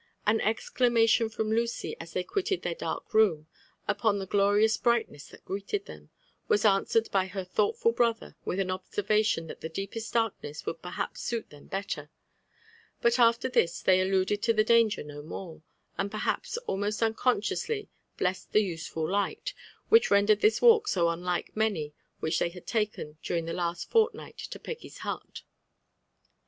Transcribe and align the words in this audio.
An 0.25 0.41
exclamation 0.41 1.29
from 1.29 1.51
Lucy 1.51 1.95
as 1.99 2.13
they 2.13 2.23
quitted 2.23 2.63
their 2.63 2.73
dark 2.73 3.13
room, 3.13 3.45
upon 3.87 4.17
the 4.17 4.25
glorious 4.25 4.75
brightness 4.75 5.27
that 5.27 5.45
greeted 5.45 5.85
them, 5.85 6.09
was 6.47 6.65
an 6.65 6.85
swered 6.85 7.11
by 7.11 7.27
her 7.27 7.43
thoughtful 7.43 7.91
brother 7.91 8.35
with 8.43 8.59
an 8.59 8.71
observation 8.71 9.45
that 9.45 9.61
the 9.61 9.69
deepest 9.69 10.11
darkness 10.11 10.65
would 10.65 10.81
perhaps 10.81 11.21
suit 11.21 11.51
them 11.51 11.67
better; 11.67 12.09
but 12.99 13.19
after 13.19 13.47
this 13.47 13.79
they 13.79 14.01
alluded 14.01 14.41
to 14.41 14.53
the 14.53 14.63
danger 14.63 15.03
no 15.03 15.21
more, 15.21 15.61
and 15.99 16.09
perhaps 16.09 16.57
almost 16.65 17.03
unconsciously 17.03 17.87
''blessed 18.17 18.53
the 18.53 18.63
useful 18.63 19.07
light" 19.07 19.53
which 19.89 20.09
rendered 20.09 20.41
this 20.41 20.63
walk 20.63 20.87
so 20.87 21.05
Mnlike 21.05 21.55
many 21.55 21.93
which 22.21 22.39
they 22.39 22.49
had 22.49 22.65
taken 22.65 23.17
during 23.21 23.45
the 23.45 23.53
last 23.53 23.91
fortnight 23.91 24.39
to 24.39 24.57
Peggy^ 24.57 24.97
hut. 24.97 25.43